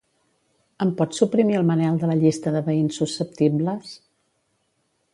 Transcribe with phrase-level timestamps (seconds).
[0.85, 3.97] Em pots suprimir el Manel de la llista de veïns susceptibles?